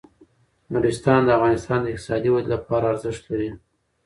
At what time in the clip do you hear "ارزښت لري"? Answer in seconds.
2.91-3.49